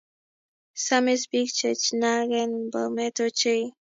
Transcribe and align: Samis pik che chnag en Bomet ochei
Samis 0.85 1.23
pik 1.31 1.47
che 1.57 1.69
chnag 1.83 2.29
en 2.41 2.51
Bomet 2.71 3.17
ochei 3.25 3.63